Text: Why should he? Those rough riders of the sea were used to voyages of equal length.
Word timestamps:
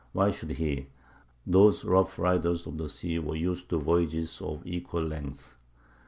Why 0.13 0.31
should 0.31 0.49
he? 0.53 0.87
Those 1.45 1.85
rough 1.85 2.17
riders 2.17 2.65
of 2.65 2.75
the 2.79 2.89
sea 2.89 3.19
were 3.19 3.35
used 3.35 3.69
to 3.69 3.77
voyages 3.77 4.41
of 4.41 4.65
equal 4.65 5.03
length. 5.03 5.53